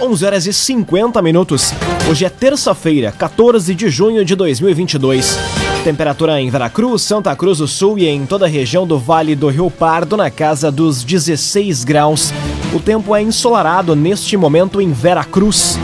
11 0.00 0.24
horas 0.24 0.46
e 0.46 0.52
50 0.52 1.20
minutos. 1.20 1.72
Hoje 2.08 2.24
é 2.24 2.30
terça-feira, 2.30 3.10
14 3.10 3.74
de 3.74 3.90
junho 3.90 4.24
de 4.24 4.36
2022. 4.36 5.36
Temperatura 5.82 6.40
em 6.40 6.48
Veracruz, 6.48 7.02
Santa 7.02 7.34
Cruz 7.34 7.58
do 7.58 7.66
Sul 7.66 7.98
e 7.98 8.06
em 8.06 8.24
toda 8.24 8.44
a 8.44 8.48
região 8.48 8.86
do 8.86 8.96
Vale 8.96 9.34
do 9.34 9.48
Rio 9.48 9.68
Pardo 9.68 10.16
na 10.16 10.30
casa 10.30 10.70
dos 10.70 11.02
16 11.02 11.82
graus. 11.82 12.32
O 12.72 12.78
tempo 12.78 13.12
é 13.12 13.22
ensolarado 13.22 13.96
neste 13.96 14.36
momento 14.36 14.80
em 14.80 14.92
Veracruz. 14.92 15.76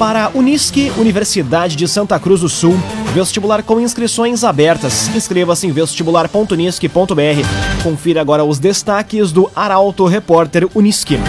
Para 0.00 0.32
Unisque, 0.34 0.90
Universidade 0.98 1.76
de 1.76 1.86
Santa 1.86 2.18
Cruz 2.18 2.40
do 2.40 2.48
Sul, 2.48 2.76
vestibular 3.14 3.62
com 3.62 3.78
inscrições 3.78 4.42
abertas. 4.42 5.06
Inscreva-se 5.14 5.68
em 5.68 5.70
vestibular.unisque.br. 5.70 7.84
Confira 7.84 8.20
agora 8.20 8.42
os 8.42 8.58
destaques 8.58 9.30
do 9.30 9.48
Arauto 9.54 10.06
Repórter 10.06 10.66
Unisque 10.74 11.20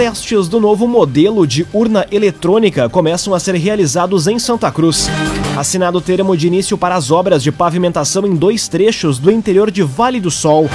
testes 0.00 0.48
do 0.48 0.58
novo 0.58 0.88
modelo 0.88 1.46
de 1.46 1.66
urna 1.74 2.06
eletrônica 2.10 2.88
começam 2.88 3.34
a 3.34 3.38
ser 3.38 3.54
realizados 3.56 4.26
em 4.26 4.38
Santa 4.38 4.72
Cruz. 4.72 5.10
Assinado 5.58 5.98
o 5.98 6.00
termo 6.00 6.34
de 6.34 6.46
início 6.46 6.78
para 6.78 6.94
as 6.94 7.10
obras 7.10 7.42
de 7.42 7.52
pavimentação 7.52 8.26
em 8.26 8.34
dois 8.34 8.66
trechos 8.66 9.18
do 9.18 9.30
interior 9.30 9.70
de 9.70 9.82
Vale 9.82 10.18
do 10.18 10.30
Sol. 10.30 10.70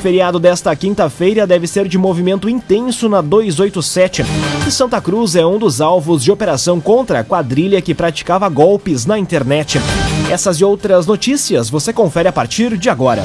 Feriado 0.00 0.38
desta 0.38 0.74
quinta-feira 0.74 1.46
deve 1.46 1.66
ser 1.66 1.86
de 1.86 1.98
movimento 1.98 2.48
intenso 2.48 3.06
na 3.06 3.20
287. 3.20 4.24
E 4.66 4.70
Santa 4.70 4.98
Cruz 4.98 5.36
é 5.36 5.44
um 5.44 5.58
dos 5.58 5.82
alvos 5.82 6.24
de 6.24 6.32
operação 6.32 6.80
contra 6.80 7.20
a 7.20 7.24
quadrilha 7.24 7.82
que 7.82 7.94
praticava 7.94 8.48
golpes 8.48 9.04
na 9.04 9.18
internet. 9.18 9.78
Essas 10.30 10.56
e 10.56 10.64
outras 10.64 11.04
notícias 11.04 11.68
você 11.68 11.92
confere 11.92 12.30
a 12.30 12.32
partir 12.32 12.78
de 12.78 12.88
agora. 12.88 13.24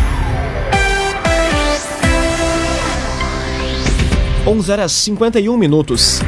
11 4.45 4.71
horas 4.71 4.91
51 4.91 5.55
minutos. 5.55 6.19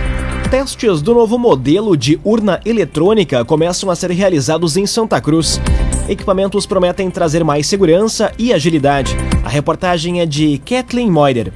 Testes 0.52 1.02
do 1.02 1.16
novo 1.16 1.39
modelo 1.39 1.97
de 1.97 2.19
urna 2.23 2.61
eletrônica 2.64 3.44
começam 3.44 3.89
a 3.89 3.95
ser 3.95 4.11
realizados 4.11 4.78
em 4.78 4.86
Santa 4.86 5.19
Cruz. 5.19 5.59
Equipamentos 6.08 6.67
prometem 6.67 7.09
trazer 7.09 7.44
mais 7.44 7.66
segurança 7.66 8.31
e 8.38 8.53
agilidade. 8.53 9.17
A 9.44 9.50
reportagem 9.50 10.22
é 10.22 10.28
de 10.28 10.59
Kathleen 10.59 11.09
Moider. 11.09 11.52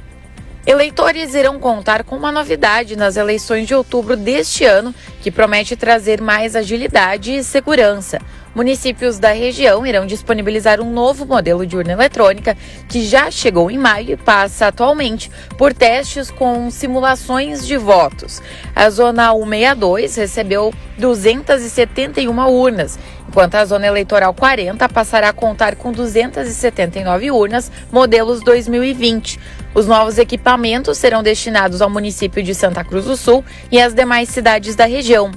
Eleitores 0.66 1.32
irão 1.34 1.60
contar 1.60 2.02
com 2.02 2.16
uma 2.16 2.32
novidade 2.32 2.96
nas 2.96 3.16
eleições 3.16 3.68
de 3.68 3.74
outubro 3.74 4.16
deste 4.16 4.64
ano, 4.64 4.92
que 5.22 5.30
promete 5.30 5.76
trazer 5.76 6.20
mais 6.20 6.56
agilidade 6.56 7.36
e 7.36 7.44
segurança. 7.44 8.18
Municípios 8.54 9.18
da 9.18 9.30
região 9.32 9.86
irão 9.86 10.06
disponibilizar 10.06 10.80
um 10.80 10.90
novo 10.90 11.26
modelo 11.26 11.66
de 11.66 11.76
urna 11.76 11.92
eletrônica 11.92 12.56
que 12.88 13.04
já 13.04 13.30
chegou 13.30 13.70
em 13.70 13.78
maio 13.78 14.12
e 14.12 14.16
passa 14.16 14.68
atualmente 14.68 15.30
por 15.56 15.72
testes 15.72 16.30
com 16.30 16.70
simulações 16.70 17.66
de 17.66 17.76
votos. 17.76 18.42
A 18.74 18.88
Zona 18.90 19.32
162 19.32 20.16
recebeu 20.16 20.74
271 20.96 22.48
urnas, 22.48 22.98
enquanto 23.28 23.54
a 23.54 23.64
Zona 23.64 23.86
Eleitoral 23.86 24.32
40 24.32 24.88
passará 24.88 25.28
a 25.28 25.32
contar 25.32 25.76
com 25.76 25.92
279 25.92 27.30
urnas, 27.30 27.70
modelos 27.92 28.40
2020. 28.40 29.38
Os 29.74 29.86
novos 29.86 30.18
equipamentos 30.18 30.98
serão 30.98 31.22
destinados 31.22 31.82
ao 31.82 31.90
município 31.90 32.42
de 32.42 32.54
Santa 32.54 32.82
Cruz 32.82 33.04
do 33.04 33.16
Sul 33.16 33.44
e 33.70 33.80
às 33.80 33.94
demais 33.94 34.28
cidades 34.30 34.74
da 34.74 34.86
região. 34.86 35.30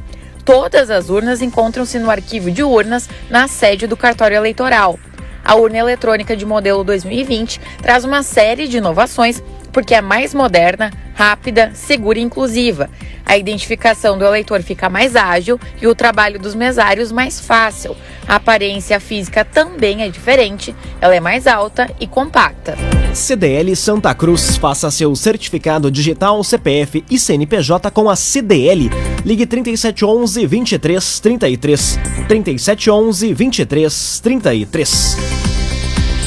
Todas 0.44 0.90
as 0.90 1.10
urnas 1.10 1.42
encontram-se 1.42 2.00
no 2.00 2.10
arquivo 2.10 2.50
de 2.50 2.64
urnas 2.64 3.08
na 3.30 3.48
sede 3.48 3.86
do 3.88 3.96
cartório 3.96 4.36
eleitoral. 4.36 5.00
A 5.44 5.56
urna 5.56 5.78
eletrônica 5.78 6.36
de 6.36 6.46
modelo 6.46 6.84
2020 6.84 7.60
traz 7.82 8.04
uma 8.04 8.24
série 8.24 8.68
de 8.68 8.78
inovações 8.78 9.42
porque 9.72 9.96
é 9.96 10.02
mais 10.02 10.34
moderna, 10.34 10.92
rápida, 11.14 11.72
segura 11.74 12.20
e 12.20 12.22
inclusiva. 12.22 12.90
A 13.26 13.38
identificação 13.38 14.18
do 14.18 14.26
eleitor 14.26 14.62
fica 14.62 14.90
mais 14.90 15.16
ágil 15.16 15.60
e 15.82 15.88
o 15.88 15.96
trabalho 15.96 16.40
dos 16.40 16.56
mesários 16.56 17.12
mais 17.12 17.40
fácil. 17.40 17.96
A 18.28 18.36
aparência 18.36 19.00
física 19.00 19.46
também 19.46 20.04
é 20.04 20.10
diferente, 20.10 20.76
ela 21.00 21.16
é 21.16 21.20
mais 21.20 21.48
alta 21.48 21.90
e 22.00 22.08
compacta. 22.08 22.76
CDL 23.14 23.76
Santa 23.76 24.14
Cruz. 24.14 24.58
Faça 24.58 24.90
seu 24.90 25.16
certificado 25.16 25.92
digital, 25.92 26.44
CPF 26.44 27.04
e 27.10 27.20
CNPJ 27.20 27.92
com 27.92 28.10
a 28.10 28.16
CDL. 28.16 28.90
Ligue 29.26 29.46
3711 29.46 30.48
2333. 30.48 32.00
3711 32.28 33.34
2333. 33.34 35.51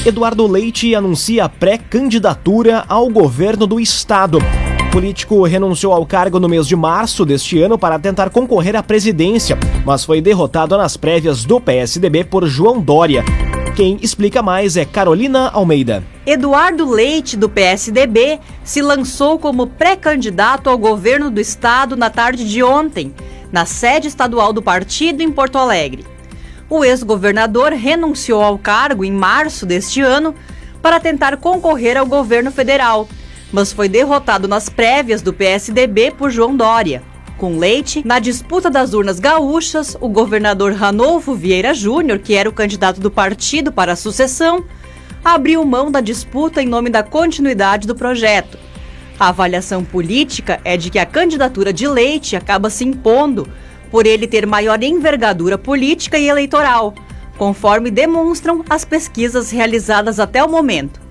Eduardo 0.05 0.45
Leite 0.45 0.93
anuncia 0.93 1.49
pré-candidatura 1.49 2.85
ao 2.87 3.09
governo 3.09 3.65
do 3.65 3.79
estado. 3.79 4.37
O 4.37 4.91
político 4.91 5.43
renunciou 5.43 5.91
ao 5.91 6.05
cargo 6.05 6.39
no 6.39 6.47
mês 6.47 6.67
de 6.67 6.75
março 6.75 7.25
deste 7.25 7.59
ano 7.59 7.75
para 7.75 7.97
tentar 7.97 8.29
concorrer 8.29 8.75
à 8.75 8.83
presidência, 8.83 9.57
mas 9.83 10.05
foi 10.05 10.21
derrotado 10.21 10.77
nas 10.77 10.95
prévias 10.95 11.43
do 11.43 11.59
PSDB 11.59 12.23
por 12.23 12.45
João 12.45 12.79
Dória. 12.79 13.23
Quem 13.75 13.97
explica 13.99 14.43
mais 14.43 14.77
é 14.77 14.85
Carolina 14.85 15.49
Almeida. 15.49 16.03
Eduardo 16.23 16.87
Leite, 16.87 17.35
do 17.35 17.49
PSDB, 17.49 18.39
se 18.63 18.83
lançou 18.83 19.39
como 19.39 19.65
pré-candidato 19.65 20.69
ao 20.69 20.77
governo 20.77 21.31
do 21.31 21.41
estado 21.41 21.97
na 21.97 22.11
tarde 22.11 22.47
de 22.47 22.61
ontem, 22.61 23.11
na 23.51 23.65
sede 23.65 24.07
estadual 24.07 24.53
do 24.53 24.61
partido 24.61 25.23
em 25.23 25.31
Porto 25.31 25.57
Alegre. 25.57 26.14
O 26.69 26.83
ex-governador 26.83 27.73
renunciou 27.73 28.41
ao 28.41 28.57
cargo 28.57 29.05
em 29.05 29.11
março 29.11 29.65
deste 29.65 30.01
ano 30.01 30.33
para 30.81 30.99
tentar 30.99 31.37
concorrer 31.37 31.95
ao 31.95 32.05
governo 32.05 32.51
federal, 32.51 33.07
mas 33.51 33.71
foi 33.71 33.87
derrotado 33.87 34.47
nas 34.47 34.67
prévias 34.67 35.21
do 35.21 35.31
PSDB 35.31 36.11
por 36.11 36.31
João 36.31 36.55
Dória. 36.55 37.03
Com 37.37 37.59
Leite, 37.59 38.01
na 38.05 38.17
disputa 38.17 38.69
das 38.69 38.93
urnas 38.93 39.19
gaúchas, 39.19 39.95
o 39.99 40.07
governador 40.07 40.73
Ranolfo 40.73 41.35
Vieira 41.35 41.73
Júnior, 41.73 42.17
que 42.17 42.33
era 42.33 42.49
o 42.49 42.53
candidato 42.53 42.99
do 42.99 43.11
partido 43.11 43.71
para 43.71 43.91
a 43.93 43.95
sucessão, 43.95 44.63
abriu 45.23 45.63
mão 45.65 45.91
da 45.91 46.01
disputa 46.01 46.63
em 46.63 46.67
nome 46.67 46.89
da 46.89 47.03
continuidade 47.03 47.87
do 47.87 47.93
projeto. 47.93 48.57
A 49.19 49.29
avaliação 49.29 49.83
política 49.83 50.59
é 50.63 50.75
de 50.77 50.89
que 50.89 50.99
a 50.99 51.05
candidatura 51.05 51.71
de 51.71 51.87
Leite 51.87 52.35
acaba 52.35 52.69
se 52.69 52.83
impondo 52.85 53.47
por 53.85 54.05
ele 54.05 54.27
ter 54.27 54.45
maior 54.45 54.81
envergadura 54.83 55.57
política 55.57 56.17
e 56.17 56.27
eleitoral, 56.27 56.93
conforme 57.37 57.91
demonstram 57.91 58.63
as 58.69 58.85
pesquisas 58.85 59.51
realizadas 59.51 60.19
até 60.19 60.43
o 60.43 60.49
momento. 60.49 61.05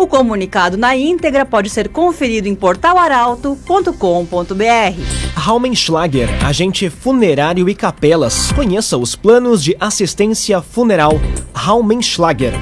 O 0.00 0.06
comunicado 0.06 0.78
na 0.78 0.96
íntegra 0.96 1.44
pode 1.44 1.68
ser 1.68 1.90
conferido 1.90 2.48
em 2.48 2.54
portalaralto.com.br. 2.54 5.34
Raumenschlager, 5.34 6.42
agente 6.42 6.88
funerário 6.88 7.68
e 7.68 7.74
capelas. 7.74 8.50
Conheça 8.52 8.96
os 8.96 9.14
planos 9.14 9.62
de 9.62 9.76
assistência 9.78 10.62
funeral 10.62 11.20
Raumenschlager. 11.52 12.54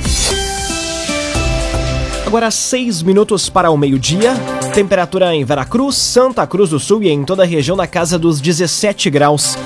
Agora 2.27 2.51
seis 2.51 3.03
minutos 3.03 3.49
para 3.49 3.71
o 3.71 3.77
meio-dia. 3.77 4.35
Temperatura 4.78 5.34
em 5.34 5.44
Veracruz, 5.44 5.97
Santa 5.97 6.47
Cruz 6.47 6.71
do 6.71 6.78
Sul 6.78 7.03
e 7.03 7.09
em 7.09 7.25
toda 7.25 7.43
a 7.43 7.44
região 7.44 7.77
na 7.77 7.89
casa 7.89 8.16
dos 8.16 8.41
17 8.41 9.11
graus. 9.11 9.59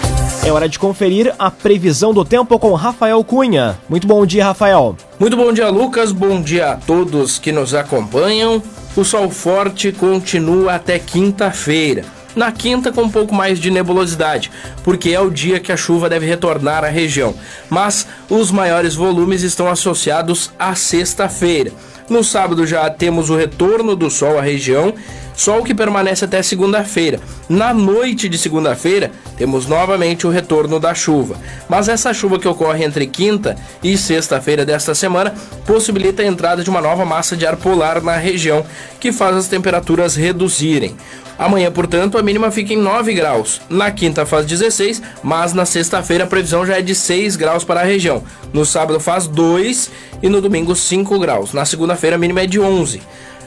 É 0.42 0.50
hora 0.50 0.66
de 0.66 0.78
conferir 0.78 1.34
a 1.38 1.50
previsão 1.50 2.14
do 2.14 2.24
tempo 2.24 2.58
com 2.58 2.72
Rafael 2.72 3.22
Cunha. 3.22 3.78
Muito 3.90 4.06
bom 4.06 4.24
dia, 4.24 4.42
Rafael. 4.42 4.96
Muito 5.20 5.36
bom 5.36 5.52
dia, 5.52 5.68
Lucas. 5.68 6.12
Bom 6.12 6.40
dia 6.40 6.70
a 6.70 6.76
todos 6.76 7.38
que 7.38 7.52
nos 7.52 7.74
acompanham. 7.74 8.62
O 8.96 9.04
sol 9.04 9.28
forte 9.28 9.92
continua 9.92 10.76
até 10.76 10.98
quinta-feira. 10.98 12.06
Na 12.34 12.50
quinta, 12.50 12.90
com 12.90 13.02
um 13.02 13.10
pouco 13.10 13.34
mais 13.34 13.60
de 13.60 13.70
nebulosidade, 13.70 14.50
porque 14.82 15.10
é 15.10 15.20
o 15.20 15.30
dia 15.30 15.60
que 15.60 15.70
a 15.70 15.76
chuva 15.76 16.08
deve 16.08 16.24
retornar 16.24 16.84
à 16.84 16.88
região. 16.88 17.34
Mas 17.68 18.06
os 18.30 18.50
maiores 18.50 18.94
volumes 18.94 19.42
estão 19.42 19.68
associados 19.68 20.50
à 20.58 20.74
sexta-feira. 20.74 21.70
No 22.08 22.22
sábado 22.22 22.66
já 22.66 22.88
temos 22.90 23.30
o 23.30 23.36
retorno 23.36 23.94
do 23.96 24.10
sol 24.10 24.38
à 24.38 24.42
região, 24.42 24.94
Sol 25.34 25.62
que 25.62 25.74
permanece 25.74 26.24
até 26.24 26.42
segunda-feira. 26.42 27.20
Na 27.48 27.72
noite 27.72 28.28
de 28.28 28.38
segunda-feira, 28.38 29.10
temos 29.36 29.66
novamente 29.66 30.26
o 30.26 30.30
retorno 30.30 30.78
da 30.78 30.94
chuva. 30.94 31.36
Mas 31.68 31.88
essa 31.88 32.12
chuva 32.12 32.38
que 32.38 32.48
ocorre 32.48 32.84
entre 32.84 33.06
quinta 33.06 33.56
e 33.82 33.96
sexta-feira 33.96 34.64
desta 34.64 34.94
semana 34.94 35.34
possibilita 35.66 36.22
a 36.22 36.26
entrada 36.26 36.62
de 36.62 36.70
uma 36.70 36.80
nova 36.80 37.04
massa 37.04 37.36
de 37.36 37.46
ar 37.46 37.56
polar 37.56 38.02
na 38.02 38.16
região, 38.16 38.64
que 39.00 39.12
faz 39.12 39.36
as 39.36 39.48
temperaturas 39.48 40.14
reduzirem. 40.14 40.96
Amanhã, 41.38 41.72
portanto, 41.72 42.18
a 42.18 42.22
mínima 42.22 42.50
fica 42.50 42.72
em 42.72 42.76
9 42.76 43.14
graus. 43.14 43.60
Na 43.68 43.90
quinta 43.90 44.26
faz 44.26 44.46
16, 44.46 45.02
mas 45.22 45.52
na 45.52 45.64
sexta-feira 45.64 46.24
a 46.24 46.26
previsão 46.26 46.64
já 46.64 46.78
é 46.78 46.82
de 46.82 46.94
6 46.94 47.36
graus 47.36 47.64
para 47.64 47.80
a 47.80 47.84
região. 47.84 48.22
No 48.52 48.64
sábado 48.64 49.00
faz 49.00 49.26
2 49.26 49.90
e 50.22 50.28
no 50.28 50.40
domingo 50.40 50.76
5 50.76 51.18
graus. 51.18 51.52
Na 51.52 51.64
segunda-feira 51.64 52.16
a 52.16 52.18
mínima 52.18 52.42
é 52.42 52.46
de 52.46 52.60
11. 52.60 53.02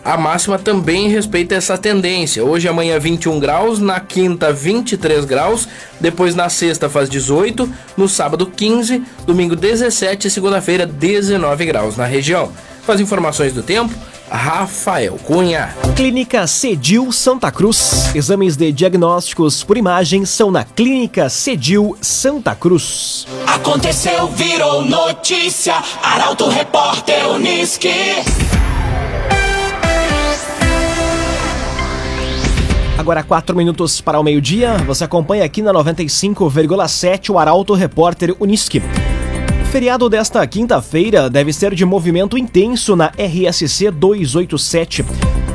A 0.06 0.16
máxima 0.18 0.60
também 0.60 1.10
respeita 1.10 1.56
essa 1.56 1.80
tendência. 1.80 2.46
Hoje 2.46 2.68
amanhã 2.68 3.00
21 3.00 3.40
graus, 3.40 3.80
na 3.80 4.00
quinta 4.00 4.54
23 4.54 5.26
graus, 5.26 5.68
depois 6.00 6.36
na 6.36 6.48
sexta 6.48 6.88
faz 6.88 7.10
18, 7.10 7.68
no 7.98 8.08
sábado 8.08 8.46
15, 8.46 9.02
domingo 9.26 9.56
17 9.56 10.28
e 10.28 10.30
segunda-feira 10.30 10.86
19 10.86 11.66
graus 11.66 11.98
na 11.98 12.06
região. 12.06 12.52
Com 12.86 12.92
as 12.92 13.00
informações 13.00 13.52
do 13.52 13.64
tempo, 13.64 13.96
Rafael 14.30 15.18
Cunha. 15.24 15.76
Clínica 15.96 16.46
Cedil 16.46 17.12
Santa 17.12 17.52
Cruz. 17.52 18.12
Exames 18.14 18.56
de 18.56 18.72
diagnósticos 18.72 19.64
por 19.64 19.76
imagem 19.76 20.24
são 20.24 20.52
na 20.52 20.64
Clínica 20.64 21.30
Cedil 21.30 21.98
Santa 22.00 22.54
Cruz. 22.54 23.26
Aconteceu, 23.48 24.28
virou 24.28 24.86
notícia. 24.86 25.82
Arauto 26.04 26.48
Repórter 26.48 27.28
Uniski. 27.28 27.90
Agora, 32.98 33.24
quatro 33.24 33.56
minutos 33.56 34.00
para 34.02 34.20
o 34.20 34.24
meio-dia. 34.24 34.78
Você 34.86 35.04
acompanha 35.04 35.44
aqui 35.44 35.62
na 35.62 35.74
95,7 35.74 37.30
o 37.30 37.38
Arauto 37.38 37.74
Repórter 37.74 38.36
Uniski 38.40 38.82
feriado 39.76 40.10
desta 40.10 40.48
quinta-feira 40.48 41.30
deve 41.30 41.52
ser 41.52 41.76
de 41.76 41.84
movimento 41.84 42.38
intenso 42.38 42.96
na 42.96 43.08
RSC 43.08 43.92
287. 43.92 45.04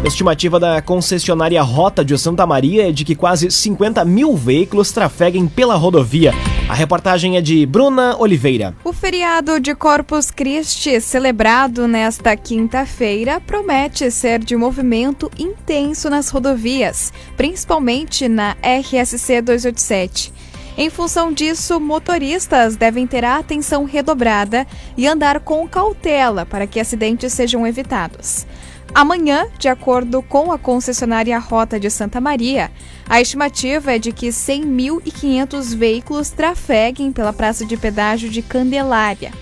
A 0.03 0.07
estimativa 0.07 0.59
da 0.59 0.81
concessionária 0.81 1.61
Rota 1.61 2.03
de 2.03 2.17
Santa 2.17 2.47
Maria 2.47 2.89
é 2.89 2.93
de 2.93 3.05
que 3.05 3.15
quase 3.15 3.51
50 3.51 4.03
mil 4.03 4.35
veículos 4.35 4.91
trafeguem 4.93 5.47
pela 5.47 5.75
rodovia. 5.75 6.33
A 6.71 6.73
reportagem 6.73 7.37
é 7.37 7.43
de 7.43 7.67
Bruna 7.67 8.17
Oliveira. 8.19 8.75
O 8.83 8.95
feriado 8.95 9.61
de 9.61 9.75
Corpus 9.75 10.31
Christi, 10.31 11.03
celebrado 11.03 11.87
nesta 11.87 12.35
quinta-feira, 12.35 13.41
promete 13.41 14.11
ser 14.11 14.39
de 14.39 14.57
movimento 14.57 15.31
intenso 15.39 16.09
nas 16.09 16.31
rodovias, 16.31 17.13
principalmente 17.37 18.27
na 18.27 18.57
RSC 18.63 19.43
287. 19.43 20.33
Em 20.79 20.89
função 20.89 21.31
disso, 21.31 21.79
motoristas 21.79 22.75
devem 22.75 23.07
ter 23.07 23.23
a 23.23 23.37
atenção 23.37 23.85
redobrada 23.85 24.67
e 24.97 25.07
andar 25.07 25.41
com 25.41 25.69
cautela 25.69 26.47
para 26.47 26.67
que 26.67 26.81
acidentes 26.81 27.35
sejam 27.35 27.67
evitados. 27.67 28.47
Amanhã, 28.93 29.47
de 29.59 29.69
acordo 29.69 30.21
com 30.21 30.51
a 30.51 30.59
concessionária 30.59 31.39
Rota 31.39 31.79
de 31.79 31.89
Santa 31.89 32.21
Maria, 32.21 32.71
a 33.09 33.21
estimativa 33.21 33.95
é 33.95 33.99
de 33.99 34.13
que 34.13 34.29
100.500 34.29 35.77
veículos 35.77 36.31
trafeguem 36.31 37.13
pela 37.13 37.33
praça 37.33 37.65
de 37.65 37.77
pedágio 37.77 38.29
de 38.29 38.43
Candelária, 38.43 39.33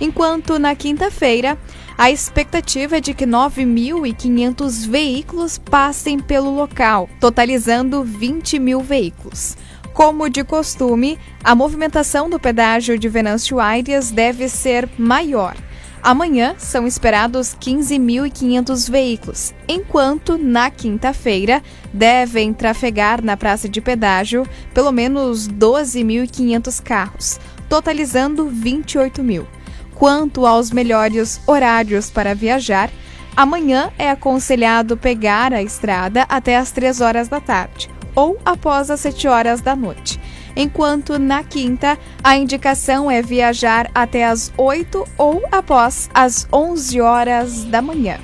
enquanto 0.00 0.58
na 0.58 0.74
quinta-feira 0.74 1.56
a 1.96 2.10
expectativa 2.10 2.98
é 2.98 3.00
de 3.00 3.14
que 3.14 3.24
9.500 3.24 4.88
veículos 4.88 5.58
passem 5.58 6.18
pelo 6.18 6.50
local, 6.50 7.08
totalizando 7.20 8.02
20 8.02 8.58
mil 8.58 8.80
veículos. 8.80 9.56
Como 9.92 10.28
de 10.28 10.44
costume, 10.44 11.18
a 11.42 11.56
movimentação 11.56 12.30
do 12.30 12.38
pedágio 12.38 12.96
de 12.98 13.08
Venâncio 13.08 13.58
Aires 13.58 14.12
deve 14.12 14.48
ser 14.48 14.88
maior. 14.96 15.56
Amanhã 16.02 16.54
são 16.58 16.86
esperados 16.86 17.56
15.500 17.60 18.90
veículos, 18.90 19.54
enquanto 19.68 20.38
na 20.38 20.70
quinta-feira 20.70 21.62
devem 21.92 22.52
trafegar 22.52 23.22
na 23.22 23.36
praça 23.36 23.68
de 23.68 23.80
pedágio 23.80 24.46
pelo 24.72 24.92
menos 24.92 25.48
12.500 25.48 26.82
carros, 26.82 27.40
totalizando 27.68 28.48
28 28.48 29.22
mil. 29.22 29.46
Quanto 29.94 30.46
aos 30.46 30.70
melhores 30.70 31.40
horários 31.46 32.08
para 32.08 32.34
viajar, 32.34 32.90
amanhã 33.36 33.90
é 33.98 34.08
aconselhado 34.08 34.96
pegar 34.96 35.52
a 35.52 35.62
estrada 35.62 36.24
até 36.28 36.56
as 36.56 36.70
3 36.70 37.00
horas 37.00 37.28
da 37.28 37.40
tarde 37.40 37.90
ou 38.14 38.38
após 38.44 38.90
as 38.90 39.00
7 39.00 39.28
horas 39.28 39.60
da 39.60 39.76
noite. 39.76 40.20
Enquanto 40.56 41.18
na 41.18 41.42
quinta, 41.42 41.98
a 42.22 42.36
indicação 42.36 43.10
é 43.10 43.22
viajar 43.22 43.90
até 43.94 44.24
as 44.24 44.52
8 44.56 45.04
ou 45.16 45.42
após 45.50 46.08
as 46.12 46.46
11 46.52 47.00
horas 47.00 47.64
da 47.64 47.80
manhã. 47.80 48.18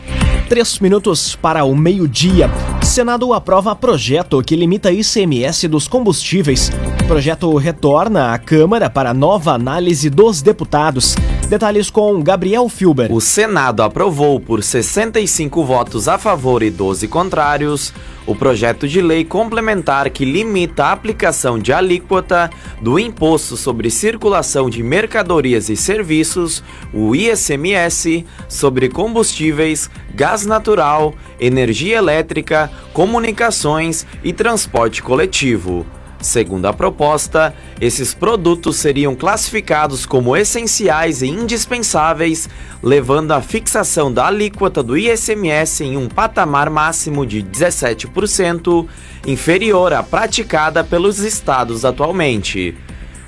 Três 0.49 0.79
minutos 0.79 1.35
para 1.35 1.65
o 1.65 1.75
meio-dia. 1.75 2.51
Senado 2.83 3.33
aprova 3.33 3.75
projeto 3.75 4.43
que 4.43 4.55
limita 4.55 4.93
ICMS 4.93 5.67
dos 5.69 5.89
combustíveis. 5.89 6.71
O 7.03 7.07
projeto 7.07 7.55
retorna 7.57 8.35
à 8.35 8.39
Câmara 8.39 8.91
para 8.91 9.15
nova 9.15 9.53
análise 9.53 10.11
dos 10.11 10.43
deputados. 10.43 11.17
Detalhes 11.47 11.91
com 11.91 12.23
Gabriel 12.23 12.69
Filber. 12.69 13.13
O 13.13 13.21
Senado 13.21 13.83
aprovou 13.83 14.41
por 14.41 14.63
65 14.63 15.63
votos 15.65 16.09
a 16.09 16.17
favor 16.17 16.63
e 16.63 16.71
12 16.71 17.07
contrários 17.09 17.93
o 18.27 18.35
projeto 18.35 18.89
de 18.89 19.03
lei 19.03 19.25
complementar 19.25 20.09
que 20.09 20.25
limita 20.25 20.87
a 20.87 20.93
aplicação 20.93 21.59
de 21.59 21.73
alíquota 21.73 22.51
do 22.81 22.99
Imposto 22.99 23.57
sobre 23.57 23.91
Circulação 23.91 24.71
de 24.71 24.83
Mercadorias 24.83 25.69
e 25.69 25.77
Serviços, 25.77 26.65
o 26.93 27.15
ISMS, 27.15 28.25
sobre 28.49 28.89
combustíveis, 28.89 29.91
gás 30.15 30.47
natural, 30.47 31.15
energia 31.39 31.99
elétrica, 31.99 32.71
comunicações 32.95 34.07
e 34.23 34.33
transporte 34.33 35.03
coletivo. 35.03 35.85
Segundo 36.25 36.65
a 36.65 36.73
proposta, 36.73 37.55
esses 37.79 38.15
produtos 38.15 38.77
seriam 38.77 39.15
classificados 39.15 40.07
como 40.07 40.35
essenciais 40.35 41.21
e 41.21 41.27
indispensáveis, 41.27 42.49
levando 42.83 43.33
a 43.33 43.43
fixação 43.43 44.11
da 44.11 44.29
alíquota 44.29 44.83
do 44.83 44.97
ISMS 44.97 45.85
em 45.85 45.99
um 45.99 46.09
patamar 46.09 46.71
máximo 46.71 47.27
de 47.27 47.43
17%, 47.43 48.89
inferior 49.27 49.93
à 49.93 50.03
praticada 50.03 50.83
pelos 50.83 51.19
estados 51.19 51.85
atualmente. 51.85 52.75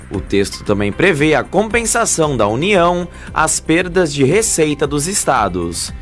O 0.09 0.19
texto 0.19 0.63
também 0.63 0.91
prevê 0.91 1.35
a 1.35 1.43
compensação 1.43 2.35
da 2.35 2.47
União 2.47 3.07
às 3.31 3.59
perdas 3.59 4.11
de 4.11 4.23
receita 4.23 4.87
dos 4.87 5.05
estados. 5.05 5.93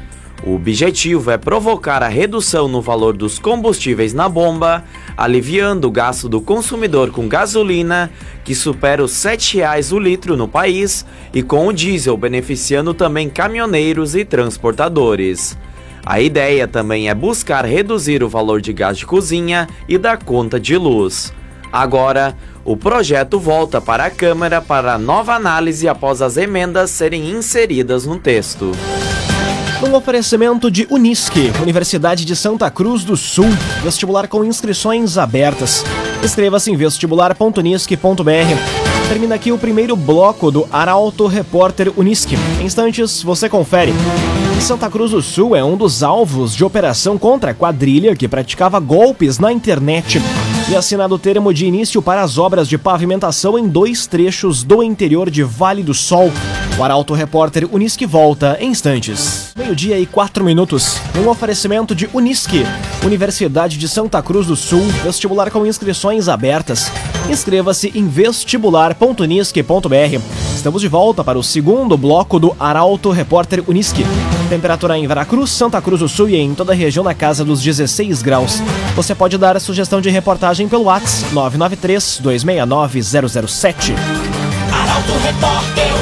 O 0.43 0.55
objetivo 0.55 1.31
é 1.31 1.37
provocar 1.37 2.03
a 2.03 2.07
redução 2.07 2.67
no 2.67 2.81
valor 2.81 3.15
dos 3.15 3.39
combustíveis 3.39 4.13
na 4.13 4.27
bomba, 4.27 4.83
aliviando 5.17 5.87
o 5.87 5.91
gasto 5.91 6.27
do 6.27 6.41
consumidor 6.41 7.09
com 7.09 7.27
gasolina, 7.27 8.11
que 8.43 8.53
supera 8.53 9.03
os 9.03 9.23
R$ 9.23 9.37
7,00 9.37 9.91
o 9.91 9.99
litro 9.99 10.37
no 10.37 10.47
país, 10.47 11.05
e 11.33 11.41
com 11.41 11.67
o 11.67 11.74
diesel 11.74 12.17
beneficiando 12.17 12.93
também 12.93 13.29
caminhoneiros 13.29 14.13
e 14.13 14.25
transportadores. 14.25 15.57
A 16.05 16.21
ideia 16.21 16.67
também 16.67 17.10
é 17.10 17.15
buscar 17.15 17.65
reduzir 17.65 18.21
o 18.21 18.29
valor 18.29 18.62
de 18.62 18.71
gás 18.71 18.98
de 18.98 19.05
cozinha 19.05 19.67
e 19.89 19.98
da 19.98 20.15
conta 20.15 20.60
de 20.60 20.77
luz. 20.77 21.33
Agora, 21.74 22.38
o 22.63 22.77
projeto 22.77 23.39
volta 23.39 23.81
para 23.81 24.05
a 24.05 24.12
Câmara 24.12 24.62
para 24.62 25.00
nova 25.00 25.33
análise 25.33 25.88
após 25.88 26.21
as 26.21 26.38
emendas 26.38 26.91
serem 26.91 27.31
inseridas 27.31 28.05
no 28.05 28.19
texto. 28.19 28.71
Um 29.84 29.94
oferecimento 29.94 30.72
de 30.72 30.88
Unisque, 30.89 31.51
Universidade 31.62 32.24
de 32.24 32.36
Santa 32.36 32.72
Cruz 32.72 33.03
do 33.03 33.17
Sul. 33.17 33.50
Vestibular 33.84 34.27
com 34.27 34.44
inscrições 34.44 35.17
abertas. 35.17 35.84
Inscreva-se 36.24 36.72
em 36.72 36.77
vestibular.unisque.br. 36.77 39.10
Termina 39.10 39.36
aqui 39.36 39.51
o 39.51 39.58
primeiro 39.58 39.96
bloco 39.96 40.50
do 40.50 40.67
Arauto 40.72 41.27
Repórter 41.27 41.91
Unisque. 41.98 42.38
Em 42.62 42.65
instantes, 42.65 43.22
você 43.22 43.50
confere. 43.50 43.94
Santa 44.62 44.89
Cruz 44.89 45.12
do 45.12 45.22
Sul 45.22 45.55
é 45.55 45.63
um 45.63 45.75
dos 45.75 46.01
alvos 46.01 46.55
de 46.55 46.63
operação 46.63 47.17
contra 47.17 47.51
a 47.51 47.53
quadrilha 47.53 48.15
que 48.15 48.27
praticava 48.27 48.79
golpes 48.79 49.38
na 49.38 49.51
internet 49.51 50.22
e 50.72 50.75
assinado 50.75 51.15
o 51.15 51.20
termo 51.20 51.53
de 51.53 51.65
início 51.65 52.01
para 52.01 52.22
as 52.22 52.38
obras 52.38 52.67
de 52.67 52.77
pavimentação 52.77 53.60
em 53.60 53.67
dois 53.67 54.08
trechos 54.08 54.63
do 54.63 54.82
interior 54.82 55.29
de 55.29 55.44
Vale 55.44 55.84
do 55.84 55.94
Sol. 55.94 56.32
O 56.79 56.84
Arauto 56.84 57.13
Repórter 57.13 57.67
Unisque 57.72 58.05
volta 58.05 58.58
em 58.60 58.72
instantes. 58.72 59.44
Meio-dia 59.57 59.97
e 59.97 60.05
quatro 60.05 60.43
minutos. 60.43 61.00
Um 61.17 61.29
oferecimento 61.29 61.95
de 61.95 62.09
Unisque, 62.13 62.65
Universidade 63.05 63.77
de 63.77 63.88
Santa 63.88 64.21
Cruz 64.21 64.47
do 64.47 64.55
Sul, 64.57 64.81
vestibular 65.01 65.50
com 65.50 65.65
inscrições 65.65 66.27
abertas. 66.27 66.91
Inscreva-se 67.29 67.89
em 67.95 68.05
vestibular.unisque.br. 68.05 70.21
Estamos 70.53 70.81
de 70.81 70.89
volta 70.89 71.24
para 71.24 71.39
o 71.39 71.43
segundo 71.43 71.97
bloco 71.97 72.38
do 72.38 72.53
Arauto 72.59 73.12
Repórter 73.12 73.63
Unisque. 73.65 74.05
Temperatura 74.50 74.97
em 74.97 75.07
Veracruz, 75.07 75.51
Santa 75.51 75.81
Cruz 75.81 76.01
do 76.01 76.09
Sul 76.09 76.27
e 76.27 76.35
em 76.35 76.53
toda 76.53 76.74
a 76.74 76.75
região 76.75 77.05
na 77.05 77.13
casa 77.13 77.45
dos 77.45 77.62
16 77.62 78.21
graus. 78.21 78.62
Você 78.93 79.15
pode 79.15 79.38
dar 79.38 79.55
a 79.55 79.62
sugestão 79.62 80.01
de 80.01 80.09
reportagem 80.09 80.67
pelo 80.67 80.83
WhatsApp 80.83 81.33
993 81.33 82.19
269 82.21 83.01
007. 83.39 83.93
Arauto 84.74 85.13
Repórter 85.24 85.94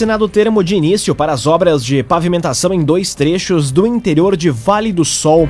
Assinado 0.00 0.24
o 0.24 0.28
termo 0.30 0.64
de 0.64 0.74
início 0.74 1.14
para 1.14 1.30
as 1.30 1.46
obras 1.46 1.84
de 1.84 2.02
pavimentação 2.02 2.72
em 2.72 2.82
dois 2.82 3.14
trechos 3.14 3.70
do 3.70 3.86
interior 3.86 4.34
de 4.34 4.48
Vale 4.48 4.94
do 4.94 5.04
Sol. 5.04 5.46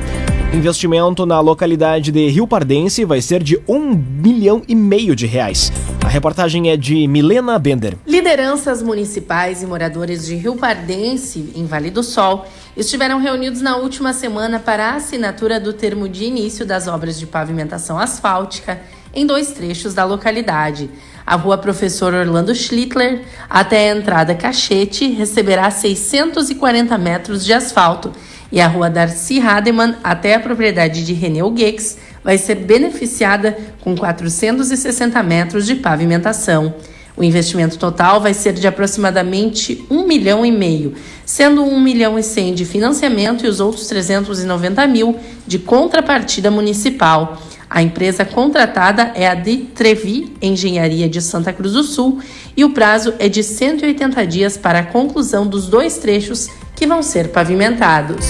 Investimento 0.53 1.25
na 1.25 1.39
localidade 1.39 2.11
de 2.11 2.27
Rio 2.27 2.49
Pardense 2.49 3.05
vai 3.05 3.23
ser 3.23 3.45
de 3.45 3.63
um 3.69 3.95
milhão 3.95 4.61
e 4.67 4.75
meio 4.75 5.15
de 5.15 5.25
reais. 5.25 5.71
A 6.05 6.09
reportagem 6.09 6.69
é 6.69 6.77
de 6.77 7.07
Milena 7.07 7.61
Bender. 7.61 7.97
Lideranças 8.05 8.83
municipais 8.83 9.63
e 9.63 9.67
moradores 9.67 10.27
de 10.27 10.35
Rio 10.35 10.57
Pardense, 10.57 11.53
em 11.55 11.65
Vale 11.65 11.89
do 11.89 12.03
Sol, 12.03 12.45
estiveram 12.77 13.21
reunidos 13.21 13.61
na 13.61 13.77
última 13.77 14.13
semana 14.13 14.59
para 14.59 14.91
a 14.91 14.95
assinatura 14.97 15.61
do 15.61 15.73
termo 15.73 16.09
de 16.09 16.25
início 16.25 16.67
das 16.67 16.89
obras 16.89 17.17
de 17.21 17.25
pavimentação 17.25 17.97
asfáltica 17.97 18.81
em 19.15 19.25
dois 19.25 19.53
trechos 19.53 19.95
da 19.95 20.05
localidade. 20.05 20.91
A 21.31 21.37
rua 21.37 21.57
Professor 21.57 22.13
Orlando 22.13 22.53
Schlittler, 22.53 23.21
até 23.49 23.89
a 23.89 23.97
entrada 23.97 24.35
Cachete, 24.35 25.07
receberá 25.13 25.71
640 25.71 26.99
metros 26.99 27.45
de 27.45 27.53
asfalto 27.53 28.11
e 28.51 28.61
a 28.61 28.67
rua 28.67 28.91
Darcy 28.91 29.39
Hademan, 29.39 29.95
até 30.03 30.35
a 30.35 30.41
propriedade 30.41 31.07
de 31.07 31.13
René 31.13 31.39
Gex, 31.57 31.99
vai 32.25 32.37
ser 32.37 32.57
beneficiada 32.57 33.57
com 33.81 33.95
460 33.95 35.23
metros 35.23 35.67
de 35.67 35.77
pavimentação. 35.77 36.75
O 37.17 37.23
investimento 37.23 37.79
total 37.79 38.21
vai 38.21 38.35
ser 38.35 38.55
de 38.55 38.67
aproximadamente 38.67 39.87
1 39.89 40.05
milhão 40.09 40.45
e 40.45 40.51
meio, 40.51 40.95
sendo 41.25 41.63
1 41.63 41.81
milhão 41.81 42.19
e 42.19 42.25
100 42.25 42.55
de 42.55 42.65
financiamento 42.65 43.47
e 43.47 43.49
os 43.49 43.61
outros 43.61 43.87
390 43.87 44.85
mil 44.89 45.15
de 45.47 45.61
contrapartida 45.61 46.51
municipal. 46.51 47.41
A 47.71 47.81
empresa 47.83 48.25
contratada 48.25 49.13
é 49.15 49.29
a 49.29 49.35
de 49.37 49.59
Trevi 49.59 50.35
Engenharia 50.43 51.09
de 51.09 51.23
Santa 51.23 51.53
Cruz 51.53 51.75
do 51.75 51.85
Sul 51.85 52.19
e 52.57 52.65
o 52.65 52.71
prazo 52.71 53.15
é 53.21 53.29
de 53.29 53.45
180 53.45 54.27
dias 54.27 54.57
para 54.57 54.81
a 54.81 54.85
conclusão 54.85 55.47
dos 55.47 55.69
dois 55.69 55.97
trechos 55.99 56.49
que 56.75 56.85
vão 56.85 57.01
ser 57.01 57.29
pavimentados. 57.29 58.27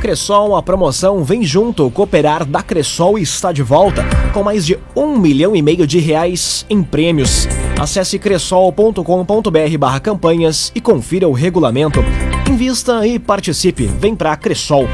Cressol, 0.00 0.54
a 0.54 0.62
promoção 0.62 1.24
Vem 1.24 1.42
Junto, 1.42 1.90
Cooperar 1.90 2.44
da 2.44 2.62
Cressol 2.62 3.18
está 3.18 3.50
de 3.50 3.62
volta, 3.62 4.04
com 4.32 4.44
mais 4.44 4.64
de 4.64 4.78
um 4.94 5.18
milhão 5.18 5.56
e 5.56 5.62
meio 5.62 5.86
de 5.86 5.98
reais 5.98 6.64
em 6.70 6.82
prêmios. 6.82 7.48
Acesse 7.80 8.18
cressol.com.br 8.18 9.78
barra 9.78 9.98
campanhas 9.98 10.70
e 10.74 10.80
confira 10.80 11.26
o 11.26 11.32
regulamento. 11.32 12.00
Invista 12.48 13.04
e 13.06 13.18
participe. 13.18 13.86
Vem 13.86 14.14
pra 14.14 14.36
Cressol. 14.36 14.86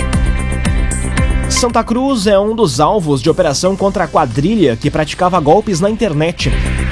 Santa 1.50 1.82
Cruz 1.84 2.26
é 2.26 2.38
um 2.38 2.54
dos 2.54 2.80
alvos 2.80 3.20
de 3.20 3.28
operação 3.28 3.76
contra 3.76 4.04
a 4.04 4.08
quadrilha 4.08 4.76
que 4.76 4.90
praticava 4.90 5.38
golpes 5.40 5.80
na 5.80 5.90
internet. 5.90 6.50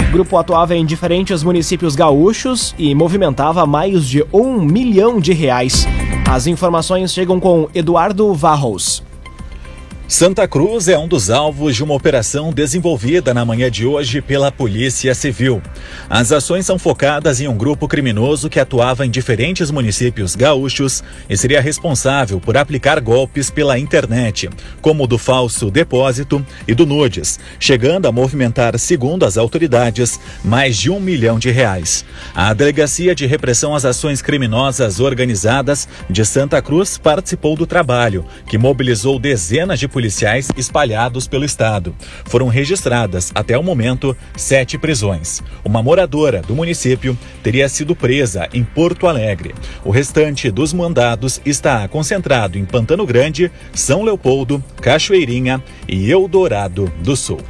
O 0.08 0.12
grupo 0.12 0.36
atuava 0.36 0.74
em 0.74 0.84
diferentes 0.84 1.42
municípios 1.42 1.94
gaúchos 1.94 2.74
e 2.76 2.94
movimentava 2.94 3.64
mais 3.64 4.06
de 4.06 4.26
um 4.32 4.60
milhão 4.60 5.20
de 5.20 5.32
reais. 5.32 5.86
As 6.28 6.46
informações 6.46 7.12
chegam 7.12 7.40
com 7.40 7.68
Eduardo 7.74 8.34
Varros. 8.34 9.02
Santa 10.10 10.48
Cruz 10.48 10.88
é 10.88 10.98
um 10.98 11.06
dos 11.06 11.28
alvos 11.28 11.76
de 11.76 11.84
uma 11.84 11.92
operação 11.92 12.50
desenvolvida 12.50 13.34
na 13.34 13.44
manhã 13.44 13.70
de 13.70 13.84
hoje 13.84 14.22
pela 14.22 14.50
Polícia 14.50 15.14
Civil. 15.14 15.60
As 16.08 16.32
ações 16.32 16.64
são 16.64 16.78
focadas 16.78 17.42
em 17.42 17.46
um 17.46 17.54
grupo 17.54 17.86
criminoso 17.86 18.48
que 18.48 18.58
atuava 18.58 19.04
em 19.04 19.10
diferentes 19.10 19.70
municípios 19.70 20.34
gaúchos 20.34 21.04
e 21.28 21.36
seria 21.36 21.60
responsável 21.60 22.40
por 22.40 22.56
aplicar 22.56 22.98
golpes 23.00 23.50
pela 23.50 23.78
internet, 23.78 24.48
como 24.80 25.04
o 25.04 25.06
do 25.06 25.18
falso 25.18 25.70
depósito 25.70 26.44
e 26.66 26.74
do 26.74 26.86
nudes, 26.86 27.38
chegando 27.60 28.08
a 28.08 28.12
movimentar, 28.12 28.78
segundo 28.78 29.26
as 29.26 29.36
autoridades, 29.36 30.18
mais 30.42 30.78
de 30.78 30.90
um 30.90 30.98
milhão 30.98 31.38
de 31.38 31.50
reais. 31.50 32.02
A 32.34 32.54
Delegacia 32.54 33.14
de 33.14 33.26
Repressão 33.26 33.74
às 33.74 33.84
Ações 33.84 34.22
Criminosas 34.22 35.00
Organizadas 35.00 35.86
de 36.08 36.24
Santa 36.24 36.62
Cruz 36.62 36.96
participou 36.96 37.54
do 37.54 37.66
trabalho, 37.66 38.24
que 38.48 38.56
mobilizou 38.56 39.18
dezenas 39.18 39.78
de 39.78 39.86
policiais 39.98 40.48
espalhados 40.56 41.26
pelo 41.26 41.44
estado. 41.44 41.92
Foram 42.24 42.46
registradas, 42.46 43.32
até 43.34 43.58
o 43.58 43.64
momento, 43.64 44.16
sete 44.36 44.78
prisões. 44.78 45.42
Uma 45.64 45.82
moradora 45.82 46.40
do 46.40 46.54
município 46.54 47.18
teria 47.42 47.68
sido 47.68 47.96
presa 47.96 48.48
em 48.54 48.62
Porto 48.62 49.08
Alegre. 49.08 49.56
O 49.84 49.90
restante 49.90 50.52
dos 50.52 50.72
mandados 50.72 51.40
está 51.44 51.88
concentrado 51.88 52.56
em 52.56 52.64
Pantano 52.64 53.04
Grande, 53.04 53.50
São 53.74 54.04
Leopoldo, 54.04 54.62
Cachoeirinha 54.80 55.60
e 55.88 56.08
Eldorado 56.08 56.84
do 57.02 57.16
Sul. 57.16 57.40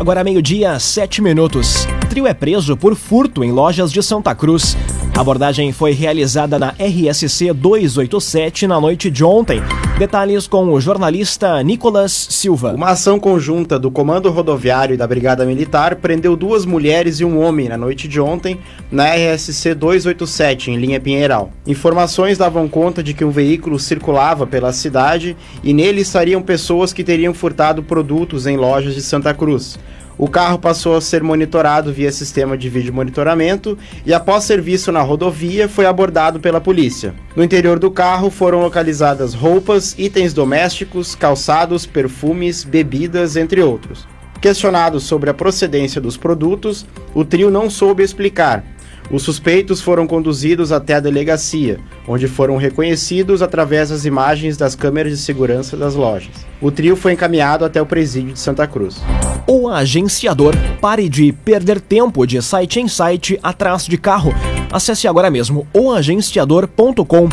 Agora 0.00 0.24
meio-dia, 0.24 0.78
sete 0.78 1.20
minutos. 1.20 1.86
Trio 2.08 2.26
é 2.26 2.32
preso 2.32 2.74
por 2.74 2.96
furto 2.96 3.44
em 3.44 3.52
lojas 3.52 3.92
de 3.92 4.02
Santa 4.02 4.34
Cruz. 4.34 4.74
A 5.14 5.20
abordagem 5.20 5.70
foi 5.72 5.92
realizada 5.92 6.58
na 6.58 6.70
RSC 6.70 7.52
287 7.52 8.66
na 8.66 8.80
noite 8.80 9.10
de 9.10 9.22
ontem. 9.22 9.60
Detalhes 9.98 10.46
com 10.46 10.72
o 10.72 10.80
jornalista 10.80 11.62
Nicolas 11.62 12.12
Silva. 12.30 12.72
Uma 12.72 12.92
ação 12.92 13.20
conjunta 13.20 13.78
do 13.78 13.90
Comando 13.90 14.30
Rodoviário 14.30 14.94
e 14.94 14.96
da 14.96 15.06
Brigada 15.06 15.44
Militar 15.44 15.96
prendeu 15.96 16.34
duas 16.34 16.64
mulheres 16.64 17.20
e 17.20 17.24
um 17.26 17.38
homem 17.38 17.68
na 17.68 17.76
noite 17.76 18.08
de 18.08 18.18
ontem 18.18 18.58
na 18.90 19.14
RSC 19.14 19.74
287 19.74 20.70
em 20.70 20.76
linha 20.76 20.98
Pinheiral. 20.98 21.50
Informações 21.66 22.38
davam 22.38 22.66
conta 22.66 23.02
de 23.02 23.12
que 23.12 23.26
um 23.26 23.30
veículo 23.30 23.78
circulava 23.78 24.46
pela 24.46 24.72
cidade 24.72 25.36
e 25.62 25.74
nele 25.74 26.00
estariam 26.00 26.40
pessoas 26.40 26.94
que 26.94 27.04
teriam 27.04 27.34
furtado 27.34 27.82
produtos 27.82 28.46
em 28.46 28.56
lojas 28.56 28.94
de 28.94 29.02
Santa 29.02 29.34
Cruz. 29.34 29.78
O 30.20 30.28
carro 30.28 30.58
passou 30.58 30.94
a 30.94 31.00
ser 31.00 31.22
monitorado 31.22 31.90
via 31.94 32.12
sistema 32.12 32.54
de 32.54 32.68
vídeo 32.68 32.92
monitoramento 32.92 33.78
e, 34.04 34.12
após 34.12 34.44
ser 34.44 34.60
visto 34.60 34.92
na 34.92 35.00
rodovia, 35.00 35.66
foi 35.66 35.86
abordado 35.86 36.38
pela 36.38 36.60
polícia. 36.60 37.14
No 37.34 37.42
interior 37.42 37.78
do 37.78 37.90
carro 37.90 38.28
foram 38.28 38.60
localizadas 38.60 39.32
roupas, 39.32 39.94
itens 39.98 40.34
domésticos, 40.34 41.14
calçados, 41.14 41.86
perfumes, 41.86 42.64
bebidas, 42.64 43.34
entre 43.34 43.62
outros. 43.62 44.06
Questionado 44.42 45.00
sobre 45.00 45.30
a 45.30 45.34
procedência 45.34 46.02
dos 46.02 46.18
produtos, 46.18 46.84
o 47.14 47.24
trio 47.24 47.50
não 47.50 47.70
soube 47.70 48.02
explicar, 48.02 48.62
os 49.10 49.22
suspeitos 49.22 49.80
foram 49.80 50.06
conduzidos 50.06 50.70
até 50.70 50.94
a 50.94 51.00
delegacia, 51.00 51.80
onde 52.06 52.28
foram 52.28 52.56
reconhecidos 52.56 53.42
através 53.42 53.90
das 53.90 54.04
imagens 54.04 54.56
das 54.56 54.74
câmeras 54.74 55.12
de 55.12 55.18
segurança 55.18 55.76
das 55.76 55.94
lojas. 55.94 56.46
O 56.60 56.70
trio 56.70 56.94
foi 56.94 57.12
encaminhado 57.12 57.64
até 57.64 57.82
o 57.82 57.86
presídio 57.86 58.34
de 58.34 58.38
Santa 58.38 58.66
Cruz. 58.66 59.02
O 59.46 59.68
agenciador, 59.68 60.54
pare 60.80 61.08
de 61.08 61.32
perder 61.32 61.80
tempo 61.80 62.24
de 62.24 62.40
site 62.40 62.78
em 62.78 62.86
site 62.86 63.38
atrás 63.42 63.86
de 63.86 63.98
carro. 63.98 64.32
Acesse 64.70 65.08
agora 65.08 65.30
mesmo 65.30 65.66
oagenciador.com. 65.74 67.28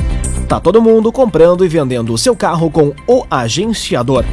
Tá 0.48 0.60
todo 0.60 0.82
mundo 0.82 1.12
comprando 1.12 1.64
e 1.64 1.68
vendendo 1.68 2.14
o 2.14 2.18
seu 2.18 2.36
carro 2.36 2.72
com 2.72 2.94
o 3.06 3.26
agenciador. 3.30 4.26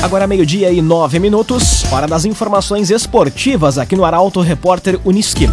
Agora 0.00 0.28
meio-dia 0.28 0.70
e 0.70 0.80
nove 0.80 1.18
minutos, 1.18 1.84
hora 1.92 2.06
das 2.06 2.24
informações 2.24 2.88
esportivas 2.88 3.78
aqui 3.78 3.96
no 3.96 4.04
Arauto 4.04 4.40
Repórter 4.40 4.98
Uniski. 5.04 5.48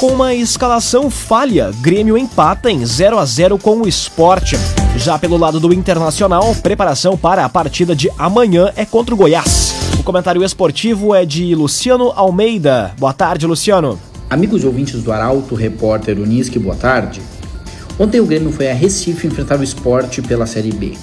Com 0.00 0.08
uma 0.08 0.34
escalação 0.34 1.08
falha, 1.08 1.70
Grêmio 1.80 2.18
empata 2.18 2.72
em 2.72 2.84
0 2.84 3.18
a 3.20 3.24
0 3.24 3.56
com 3.56 3.82
o 3.82 3.88
esporte. 3.88 4.56
Já 4.96 5.16
pelo 5.16 5.36
lado 5.36 5.60
do 5.60 5.72
Internacional, 5.72 6.56
preparação 6.56 7.16
para 7.16 7.44
a 7.44 7.48
partida 7.48 7.94
de 7.94 8.10
amanhã 8.18 8.72
é 8.74 8.84
contra 8.84 9.14
o 9.14 9.16
Goiás. 9.16 9.74
O 10.00 10.02
comentário 10.02 10.42
esportivo 10.42 11.14
é 11.14 11.24
de 11.24 11.54
Luciano 11.54 12.12
Almeida. 12.16 12.92
Boa 12.98 13.12
tarde, 13.12 13.46
Luciano. 13.46 13.96
Amigos 14.28 14.64
ouvintes 14.64 15.04
do 15.04 15.12
Arauto 15.12 15.54
Repórter 15.54 16.18
Uniski, 16.18 16.58
boa 16.58 16.74
tarde. 16.74 17.22
Ontem 17.96 18.20
o 18.20 18.26
Grêmio 18.26 18.50
foi 18.50 18.68
a 18.68 18.74
Recife 18.74 19.28
enfrentar 19.28 19.60
o 19.60 19.62
esporte 19.62 20.20
pela 20.20 20.46
Série 20.46 20.72
B. 20.72 20.94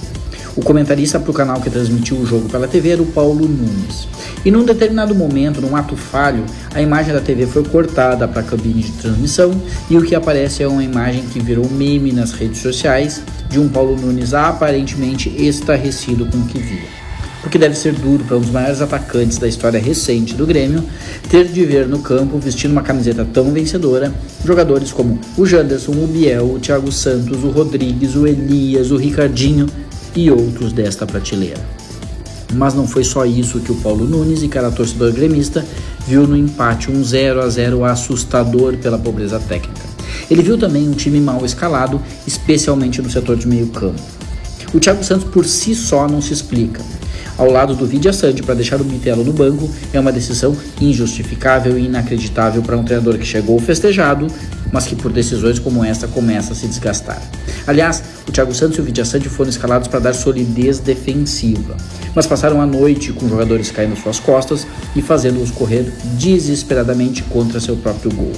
O 0.58 0.62
comentarista 0.64 1.20
para 1.20 1.30
o 1.30 1.34
canal 1.36 1.62
que 1.62 1.70
transmitiu 1.70 2.18
o 2.18 2.26
jogo 2.26 2.50
pela 2.50 2.68
TV 2.68 2.90
era 2.90 3.02
o 3.02 3.06
Paulo 3.06 3.48
Nunes. 3.48 4.08
E 4.44 4.50
num 4.50 4.66
determinado 4.66 5.14
momento, 5.14 5.62
num 5.62 5.76
ato 5.76 5.96
falho, 5.96 6.44
a 6.74 6.82
imagem 6.82 7.14
da 7.14 7.22
TV 7.22 7.46
foi 7.46 7.64
cortada 7.64 8.28
para 8.28 8.42
a 8.42 8.44
cabine 8.44 8.82
de 8.82 8.92
transmissão 8.94 9.52
e 9.88 9.96
o 9.96 10.02
que 10.02 10.16
aparece 10.16 10.64
é 10.64 10.68
uma 10.68 10.84
imagem 10.84 11.28
que 11.28 11.40
virou 11.40 11.70
meme 11.70 12.12
nas 12.12 12.32
redes 12.32 12.60
sociais 12.60 13.22
de 13.48 13.60
um 13.60 13.70
Paulo 13.70 13.96
Nunes 13.96 14.34
aparentemente 14.34 15.30
estarrecido 15.38 16.26
com 16.26 16.40
o 16.40 16.48
que 16.48 16.58
via 16.58 16.98
porque 17.40 17.58
deve 17.58 17.78
ser 17.78 17.94
duro 17.94 18.26
para 18.26 18.36
um 18.36 18.42
dos 18.42 18.50
maiores 18.50 18.82
atacantes 18.82 19.38
da 19.38 19.48
história 19.48 19.80
recente 19.80 20.36
do 20.36 20.46
Grêmio 20.46 20.84
ter 21.30 21.48
de 21.48 21.64
ver 21.64 21.88
no 21.88 22.00
campo, 22.00 22.38
vestindo 22.38 22.72
uma 22.72 22.82
camiseta 22.82 23.24
tão 23.24 23.54
vencedora, 23.54 24.14
jogadores 24.44 24.92
como 24.92 25.18
o 25.38 25.46
Janderson, 25.46 25.94
o 25.94 26.08
Biel, 26.08 26.52
o 26.52 26.60
Thiago 26.60 26.92
Santos, 26.92 27.44
o 27.46 27.50
Rodrigues, 27.50 28.16
o 28.16 28.28
Elias, 28.28 28.92
o 28.92 28.98
Ricardinho 28.98 29.68
e 30.18 30.32
outros 30.32 30.74
desta 30.74 31.06
prateleira. 31.06 31.64
Mas 32.54 32.74
não 32.74 32.88
foi 32.88 33.04
só 33.04 33.24
isso 33.24 33.60
que 33.60 33.72
o 33.72 33.76
Paulo 33.76 34.06
Nunes, 34.06 34.42
e 34.42 34.48
cara 34.48 34.72
torcedor 34.72 35.14
gremista, 35.14 35.64
viu 36.08 36.26
no 36.26 36.36
empate 36.36 36.90
um 36.90 37.04
0 37.04 37.42
a 37.42 37.48
0 37.48 37.84
assustador 37.86 38.76
pela 38.78 38.98
pobreza 38.98 39.40
técnica. 39.40 39.86
Ele 40.30 40.42
viu 40.42 40.58
também 40.58 40.90
um 40.90 40.94
time 40.94 41.20
mal 41.20 41.46
escalado, 41.46 42.02
especialmente 42.26 43.00
no 43.02 43.10
setor 43.12 43.38
de 43.38 43.48
meio 43.48 43.68
campo. 43.68 44.02
O 44.74 44.80
Thiago 44.80 45.04
Santos 45.04 45.30
por 45.30 45.46
si 45.46 45.76
só 45.76 46.08
não 46.08 46.20
se 46.20 46.34
explica. 46.34 46.82
Ao 47.38 47.52
lado 47.52 47.76
do 47.76 47.86
Vidia 47.86 48.12
Sante 48.12 48.42
para 48.42 48.56
deixar 48.56 48.82
o 48.82 48.84
Bitelo 48.84 49.24
no 49.24 49.32
banco 49.32 49.70
é 49.94 50.00
uma 50.00 50.12
decisão 50.12 50.58
injustificável 50.82 51.78
e 51.78 51.86
inacreditável 51.86 52.64
para 52.64 52.76
um 52.76 52.84
treinador 52.84 53.20
que 53.20 53.26
chegou 53.26 53.60
festejado, 53.60 54.26
mas 54.72 54.86
que 54.86 54.96
por 54.96 55.12
decisões 55.12 55.60
como 55.60 55.84
esta 55.84 56.08
começa 56.08 56.54
a 56.54 56.56
se 56.56 56.68
desgastar. 56.68 57.22
Aliás, 57.66 58.04
o 58.28 58.32
Thiago 58.32 58.54
Santos 58.54 58.78
e 58.78 58.82
o 58.82 58.84
Vidia 58.84 59.06
Sante 59.06 59.30
foram 59.30 59.50
escalados 59.50 59.88
para 59.88 60.00
dar 60.00 60.14
solidez 60.14 60.80
defensiva, 60.80 61.76
mas 62.16 62.28
passaram 62.28 62.62
a 62.62 62.66
noite 62.66 63.12
com 63.14 63.28
jogadores 63.28 63.72
caindo 63.72 63.96
suas 63.96 64.20
costas 64.20 64.66
e 64.96 65.02
fazendo-os 65.02 65.52
correr 65.52 65.92
desesperadamente 66.18 67.24
contra 67.24 67.60
seu 67.60 67.76
próprio 67.78 68.12
gol. 68.14 68.34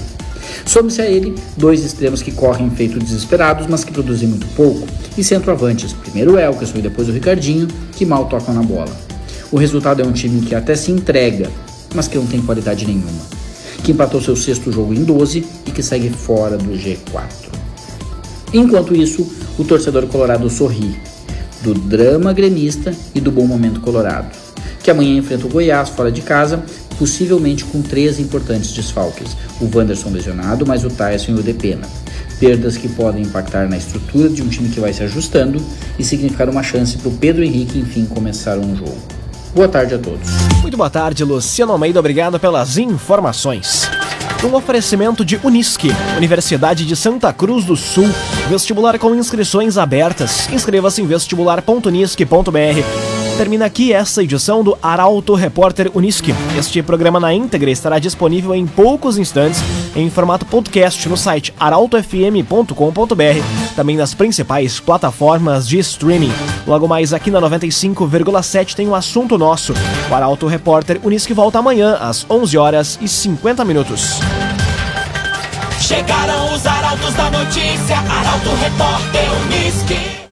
Some-se 0.65 1.01
a 1.01 1.05
ele 1.05 1.35
dois 1.57 1.83
extremos 1.83 2.21
que 2.21 2.31
correm 2.31 2.69
feito 2.69 2.99
desesperados, 2.99 3.67
mas 3.67 3.83
que 3.83 3.91
produzem 3.91 4.27
muito 4.27 4.47
pouco, 4.55 4.87
e 5.17 5.23
centroavantes, 5.23 5.93
primeiro 5.93 6.33
o 6.33 6.39
Elkerson 6.39 6.77
e 6.77 6.81
depois 6.81 7.07
o 7.09 7.11
Ricardinho, 7.11 7.67
que 7.93 8.05
mal 8.05 8.25
tocam 8.27 8.53
na 8.53 8.63
bola. 8.63 8.95
O 9.51 9.57
resultado 9.57 10.01
é 10.01 10.05
um 10.05 10.11
time 10.11 10.41
que 10.41 10.53
até 10.53 10.75
se 10.75 10.91
entrega, 10.91 11.49
mas 11.93 12.07
que 12.07 12.17
não 12.17 12.25
tem 12.25 12.41
qualidade 12.41 12.85
nenhuma, 12.85 13.21
que 13.83 13.91
empatou 13.91 14.21
seu 14.21 14.35
sexto 14.35 14.71
jogo 14.71 14.93
em 14.93 15.03
12 15.03 15.45
e 15.65 15.71
que 15.71 15.83
segue 15.83 16.09
fora 16.09 16.57
do 16.57 16.71
G4. 16.71 17.49
Enquanto 18.53 18.95
isso, 18.95 19.27
o 19.57 19.63
torcedor 19.63 20.07
colorado 20.07 20.49
sorri, 20.49 20.97
do 21.61 21.73
drama 21.73 22.33
gremista 22.33 22.93
e 23.13 23.19
do 23.19 23.31
bom 23.31 23.45
momento 23.45 23.81
colorado, 23.81 24.29
que 24.81 24.89
amanhã 24.89 25.17
enfrenta 25.17 25.45
o 25.45 25.49
Goiás 25.49 25.89
fora 25.89 26.11
de 26.11 26.21
casa 26.21 26.63
possivelmente 26.99 27.63
com 27.63 27.81
três 27.81 28.19
importantes 28.19 28.73
desfalques: 28.73 29.35
o 29.61 29.69
Wanderson 29.73 30.09
lesionado, 30.09 30.67
mais 30.67 30.83
o 30.83 30.89
Tyson 30.89 31.31
e 31.31 31.35
o 31.35 31.43
Depena. 31.43 31.87
Perdas 32.39 32.77
que 32.77 32.87
podem 32.87 33.23
impactar 33.23 33.67
na 33.67 33.77
estrutura 33.77 34.29
de 34.29 34.41
um 34.41 34.47
time 34.47 34.69
que 34.69 34.79
vai 34.79 34.93
se 34.93 35.03
ajustando 35.03 35.61
e 35.97 36.03
significar 36.03 36.49
uma 36.49 36.63
chance 36.63 36.97
para 36.97 37.09
o 37.09 37.13
Pedro 37.13 37.43
Henrique 37.43 37.79
enfim 37.79 38.05
começar 38.05 38.57
um 38.57 38.75
jogo. 38.75 39.18
Boa 39.53 39.67
tarde 39.67 39.95
a 39.95 39.97
todos. 39.97 40.29
Muito 40.61 40.77
boa 40.77 40.89
tarde, 40.89 41.23
Luciano 41.23 41.71
Almeida. 41.71 41.99
Obrigado 41.99 42.39
pelas 42.39 42.77
informações. 42.77 43.89
Um 44.43 44.55
oferecimento 44.55 45.25
de 45.25 45.39
Unisque, 45.43 45.89
Universidade 46.15 46.85
de 46.85 46.95
Santa 46.95 47.33
Cruz 47.33 47.65
do 47.65 47.75
Sul. 47.75 48.07
Vestibular 48.49 48.97
com 48.97 49.13
inscrições 49.15 49.77
abertas. 49.77 50.47
Inscreva-se 50.51 51.01
em 51.01 51.07
vestibular.unisque.br 51.07 53.19
termina 53.39 53.67
aqui 53.67 53.93
essa 53.93 54.21
edição 54.21 54.61
do 54.61 54.77
Arauto 54.81 55.33
Repórter 55.33 55.89
Uniski. 55.95 56.35
Este 56.57 56.83
programa 56.83 57.21
na 57.21 57.33
íntegra 57.33 57.71
estará 57.71 57.97
disponível 57.97 58.53
em 58.53 58.67
poucos 58.67 59.17
instantes 59.17 59.61
em 59.95 60.09
formato 60.09 60.45
podcast 60.45 61.07
no 61.07 61.17
site 61.17 61.53
arautofm.com.br, 61.59 63.75
também 63.75 63.97
nas 63.97 64.13
principais 64.13 64.79
plataformas 64.79 65.67
de 65.67 65.79
streaming. 65.79 66.31
Logo 66.67 66.87
mais 66.87 67.13
aqui 67.13 67.31
na 67.31 67.41
95,7 67.41 68.75
tem 68.75 68.87
um 68.87 68.95
assunto 68.95 69.37
nosso. 69.37 69.73
O 70.09 70.13
Arauto 70.13 70.47
Repórter 70.47 70.99
Uniski 71.03 71.33
volta 71.33 71.59
amanhã 71.59 71.95
às 71.95 72.25
11 72.29 72.57
horas 72.57 72.99
e 73.01 73.07
50 73.07 73.65
minutos. 73.65 74.19
Chegaram 75.79 76.53
os 76.53 76.67
arautos 76.67 77.13
da 77.13 77.31
notícia, 77.31 77.97
Arauto 77.97 78.49
Repórter 78.61 79.31
Uniski. 79.45 80.18